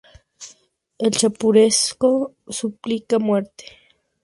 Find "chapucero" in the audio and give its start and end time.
1.11-2.33